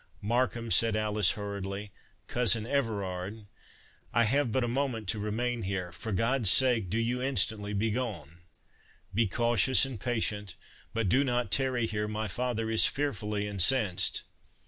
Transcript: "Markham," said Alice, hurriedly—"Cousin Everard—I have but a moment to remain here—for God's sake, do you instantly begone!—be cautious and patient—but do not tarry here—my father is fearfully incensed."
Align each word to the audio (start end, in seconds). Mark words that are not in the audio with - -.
"Markham," 0.19 0.71
said 0.71 0.95
Alice, 0.95 1.33
hurriedly—"Cousin 1.33 2.65
Everard—I 2.65 4.23
have 4.23 4.51
but 4.51 4.63
a 4.63 4.67
moment 4.67 5.07
to 5.09 5.19
remain 5.19 5.61
here—for 5.61 6.11
God's 6.11 6.49
sake, 6.49 6.89
do 6.89 6.97
you 6.97 7.21
instantly 7.21 7.73
begone!—be 7.73 9.27
cautious 9.27 9.85
and 9.85 9.99
patient—but 10.01 11.07
do 11.07 11.23
not 11.23 11.51
tarry 11.51 11.85
here—my 11.85 12.27
father 12.29 12.71
is 12.71 12.87
fearfully 12.87 13.45
incensed." 13.47 14.23